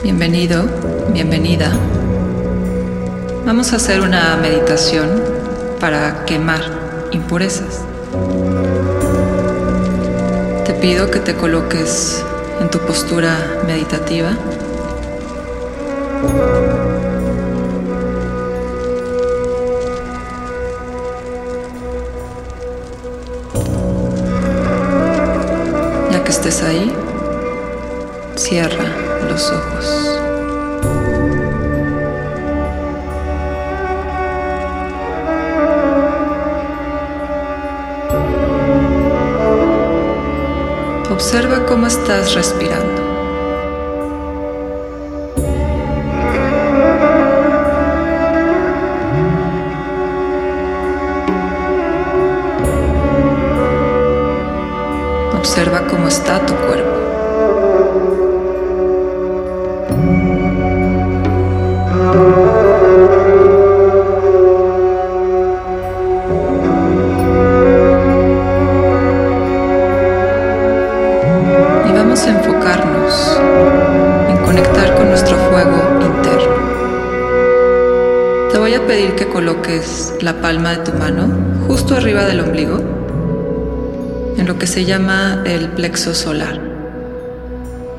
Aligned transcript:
Bienvenido, 0.00 0.64
bienvenida. 1.12 1.72
Vamos 3.44 3.72
a 3.72 3.76
hacer 3.76 4.00
una 4.00 4.36
meditación 4.36 5.08
para 5.80 6.24
quemar 6.24 6.60
impurezas. 7.10 7.80
Te 10.64 10.72
pido 10.74 11.10
que 11.10 11.18
te 11.18 11.34
coloques 11.34 12.24
en 12.60 12.70
tu 12.70 12.78
postura 12.78 13.34
meditativa. 13.66 14.36
Ya 26.12 26.22
que 26.22 26.30
estés 26.30 26.62
ahí, 26.62 26.94
cierra 28.36 29.07
los 29.26 29.50
ojos. 29.50 30.18
Observa 41.10 41.66
cómo 41.66 41.86
estás 41.86 42.34
respirando. 42.34 43.02
Observa 55.36 55.86
cómo 55.88 56.06
está 56.08 56.44
tu 56.46 56.54
cuerpo. 56.54 56.87
Que 79.18 79.26
coloques 79.26 80.14
la 80.20 80.40
palma 80.40 80.70
de 80.70 80.76
tu 80.76 80.92
mano 80.92 81.26
justo 81.66 81.96
arriba 81.96 82.24
del 82.24 82.38
ombligo, 82.38 82.78
en 84.36 84.46
lo 84.46 84.56
que 84.60 84.68
se 84.68 84.84
llama 84.84 85.42
el 85.44 85.70
plexo 85.70 86.14
solar. 86.14 86.60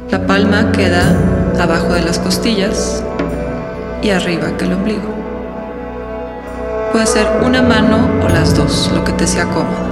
La 0.09 0.25
palma 0.25 0.71
queda 0.71 1.03
abajo 1.59 1.91
de 1.93 2.03
las 2.03 2.19
costillas 2.19 3.03
y 4.01 4.11
arriba 4.11 4.55
que 4.55 4.63
el 4.63 4.71
ombligo. 4.71 5.13
Puede 6.93 7.05
ser 7.05 7.27
una 7.45 7.61
mano 7.61 8.09
o 8.23 8.29
las 8.29 8.55
dos, 8.55 8.89
lo 8.95 9.03
que 9.03 9.11
te 9.11 9.27
sea 9.27 9.43
cómodo. 9.43 9.89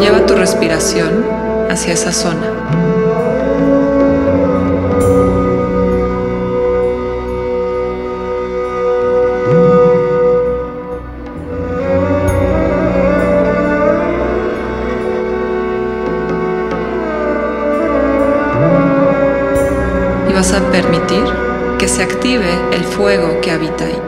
Lleva 0.00 0.24
tu 0.24 0.34
respiración 0.34 1.22
hacia 1.68 1.92
esa 1.92 2.12
zona. 2.12 2.85
Que 21.78 21.88
se 21.88 22.02
active 22.02 22.46
el 22.72 22.84
fuego 22.84 23.40
que 23.40 23.50
habita 23.50 23.84
ahí. 23.84 24.02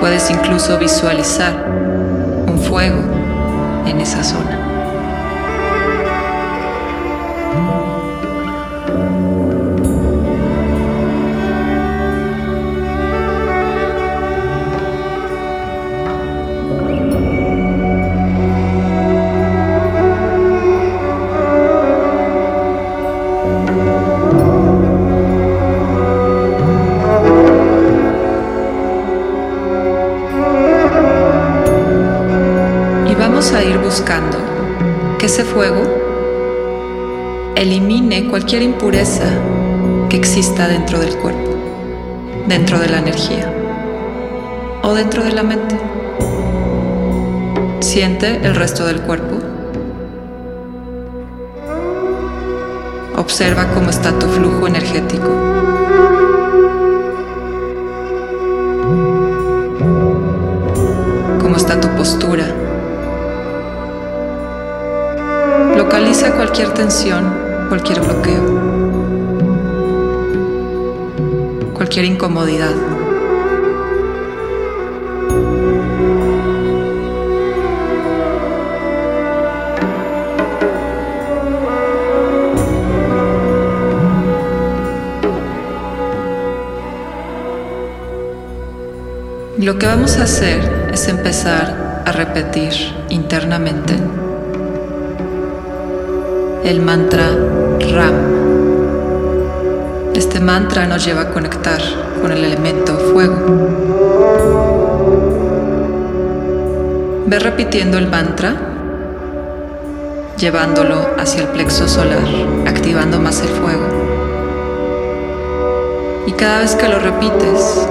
Puedes 0.00 0.30
incluso 0.30 0.78
visualizar 0.78 1.66
un 2.46 2.58
fuego 2.58 3.02
en 3.86 4.00
esa 4.00 4.22
zona. 4.22 4.65
Ese 35.36 35.44
fuego 35.44 35.82
elimine 37.56 38.26
cualquier 38.30 38.62
impureza 38.62 39.26
que 40.08 40.16
exista 40.16 40.66
dentro 40.66 40.98
del 40.98 41.14
cuerpo, 41.18 41.50
dentro 42.48 42.78
de 42.78 42.88
la 42.88 43.00
energía 43.00 43.52
o 44.82 44.94
dentro 44.94 45.22
de 45.22 45.32
la 45.32 45.42
mente. 45.42 45.78
Siente 47.80 48.46
el 48.46 48.54
resto 48.54 48.86
del 48.86 49.02
cuerpo. 49.02 49.36
Observa 53.16 53.66
cómo 53.74 53.90
está 53.90 54.18
tu 54.18 54.28
flujo 54.28 54.66
energético. 54.66 55.28
Cómo 61.42 61.56
está 61.56 61.78
tu 61.78 61.88
postura. 61.88 62.65
Localiza 65.86 66.32
cualquier 66.32 66.74
tensión, 66.74 67.32
cualquier 67.68 68.00
bloqueo, 68.00 68.42
cualquier 71.74 72.06
incomodidad. 72.06 72.74
Lo 89.58 89.78
que 89.78 89.86
vamos 89.86 90.18
a 90.18 90.24
hacer 90.24 90.90
es 90.92 91.06
empezar 91.06 92.02
a 92.04 92.10
repetir 92.10 92.72
internamente 93.08 93.94
el 96.66 96.80
mantra 96.80 97.28
Ram. 97.92 98.14
Este 100.14 100.40
mantra 100.40 100.84
nos 100.84 101.04
lleva 101.06 101.20
a 101.20 101.30
conectar 101.30 101.80
con 102.20 102.32
el 102.32 102.42
elemento 102.42 102.96
fuego. 102.96 103.36
Ve 107.26 107.38
repitiendo 107.38 107.98
el 107.98 108.08
mantra, 108.08 108.56
llevándolo 110.36 111.06
hacia 111.16 111.42
el 111.42 111.48
plexo 111.48 111.86
solar, 111.86 112.26
activando 112.66 113.20
más 113.20 113.40
el 113.42 113.48
fuego. 113.48 113.86
Y 116.26 116.32
cada 116.32 116.62
vez 116.62 116.74
que 116.74 116.88
lo 116.88 116.98
repites, 116.98 117.86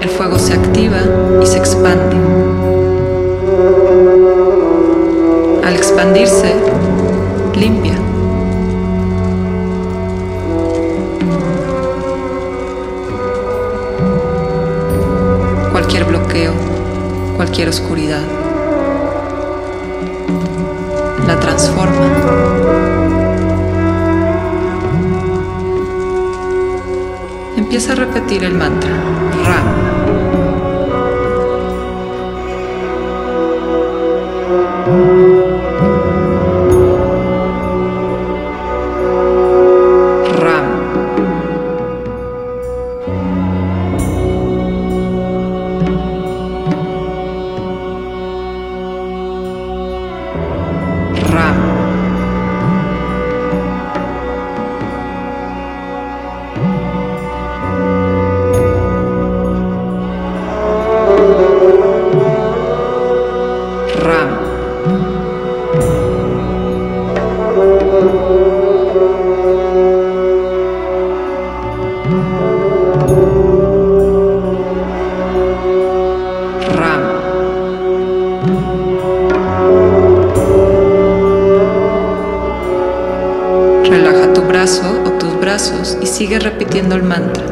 el 0.00 0.08
fuego 0.08 0.38
se 0.38 0.54
activa 0.54 0.96
y 1.42 1.46
se 1.46 1.58
expande. 1.58 2.16
Al 5.62 5.74
expandirse, 5.74 6.54
limpia. 7.58 7.94
Cualquier 15.72 16.04
bloqueo, 16.04 16.52
cualquier 17.36 17.68
oscuridad. 17.68 18.22
La 21.26 21.38
transforma. 21.40 22.06
Empieza 27.56 27.92
a 27.92 27.96
repetir 27.96 28.44
el 28.44 28.54
mantra. 28.54 29.07
Relaja 83.88 84.34
tu 84.34 84.42
brazo 84.42 85.02
o 85.06 85.12
tus 85.12 85.40
brazos 85.40 85.96
y 86.02 86.06
sigue 86.06 86.38
repitiendo 86.38 86.94
el 86.94 87.02
mantra. 87.02 87.44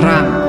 Ram. 0.00 0.41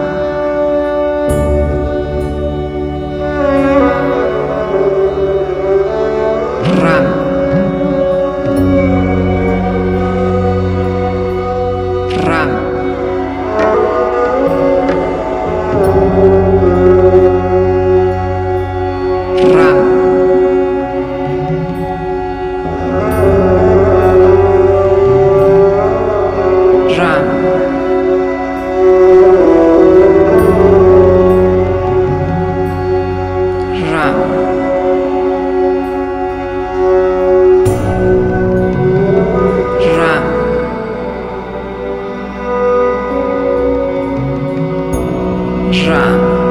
Джа. 45.74 46.43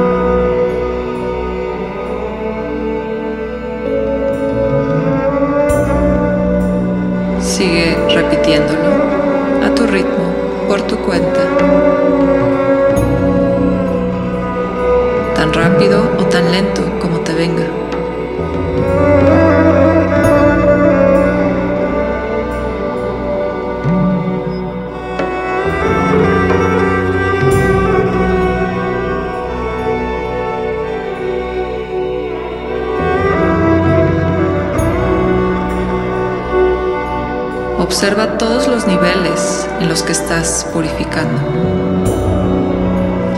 Observa 38.03 38.37
todos 38.37 38.67
los 38.67 38.85
niveles 38.89 39.65
en 39.79 39.89
los 39.89 40.03
que 40.03 40.11
estás 40.11 40.67
purificando. 40.73 41.41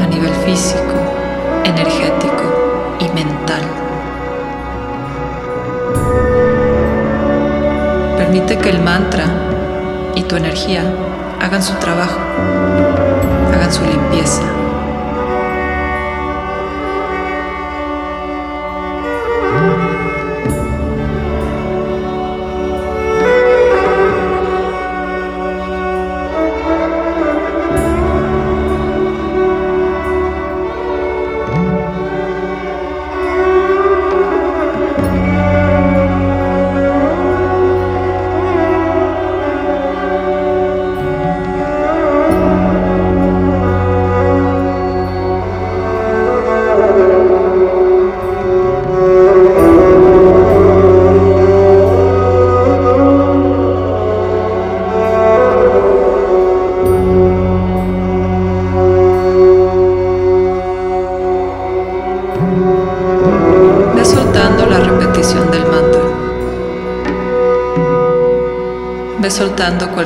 A 0.03 0.07
nivel 0.07 0.33
físico, 0.47 0.95
energético 1.65 2.97
y 2.99 3.09
mental. 3.11 3.61
Permite 8.17 8.57
que 8.57 8.71
el 8.71 8.81
mantra 8.81 9.27
y 10.15 10.23
tu 10.23 10.37
energía 10.37 10.83
hagan 11.43 11.63
su 11.63 11.75
trabajo, 11.75 12.21
hagan 13.53 13.71
su 13.71 13.85
limpieza. 13.85 14.54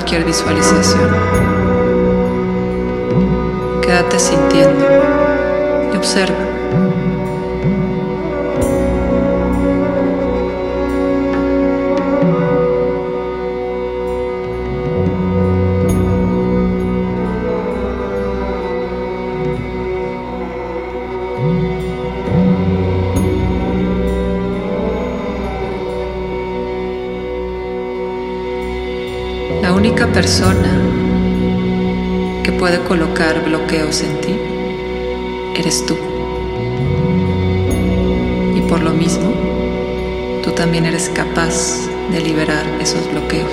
Cualquier 0.09 0.25
visualización. 0.25 1.11
Quédate 3.83 4.19
sintiendo 4.19 4.87
y 5.93 5.97
observa. 5.99 6.48
Única 29.79 30.09
persona 30.09 30.69
que 32.43 32.51
puede 32.51 32.81
colocar 32.81 33.45
bloqueos 33.45 34.03
en 34.03 34.21
ti 34.21 34.35
eres 35.55 35.87
tú. 35.87 35.97
Y 38.57 38.61
por 38.63 38.81
lo 38.81 38.91
mismo, 38.91 39.33
tú 40.43 40.51
también 40.51 40.85
eres 40.85 41.09
capaz 41.11 41.87
de 42.11 42.21
liberar 42.21 42.67
esos 42.81 43.09
bloqueos. 43.13 43.53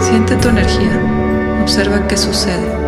Siente 0.00 0.36
tu 0.36 0.48
energía, 0.48 1.60
observa 1.60 2.08
qué 2.08 2.16
sucede. 2.16 2.81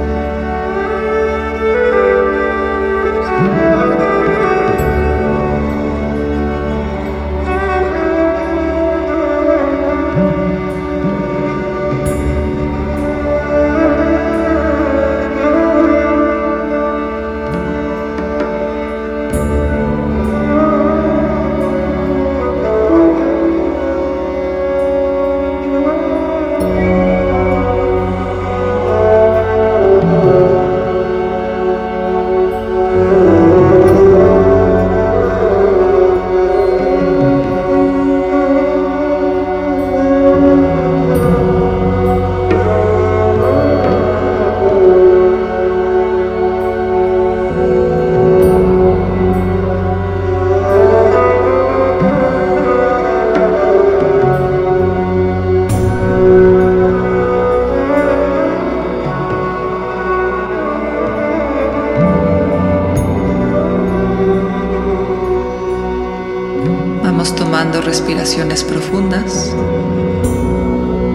Tomando 67.54 67.82
respiraciones 67.82 68.64
profundas 68.64 69.54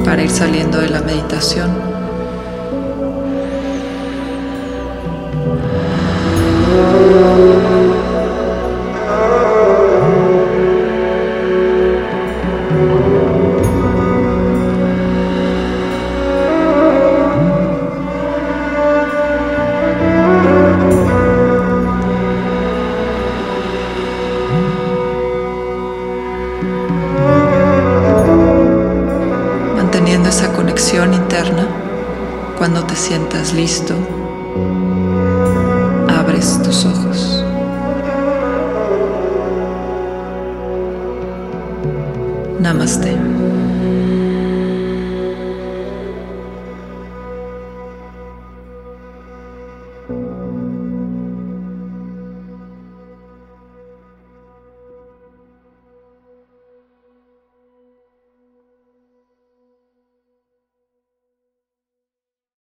para 0.05 0.24
ir 0.24 0.29
saliendo 0.29 0.79
de 0.79 0.88
la 0.88 1.01
meditación. 1.01 1.88
Namaste. 42.60 43.38